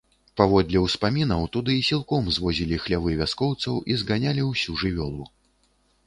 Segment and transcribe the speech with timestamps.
[0.39, 5.29] Паводле ўспамінаў, туды сілком звозілі хлявы вяскоўцаў і зганялі ўсю жывёлу.